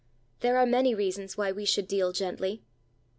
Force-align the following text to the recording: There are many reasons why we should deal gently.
There 0.39 0.57
are 0.57 0.65
many 0.65 0.95
reasons 0.95 1.37
why 1.37 1.51
we 1.51 1.63
should 1.63 1.87
deal 1.87 2.11
gently. 2.11 2.63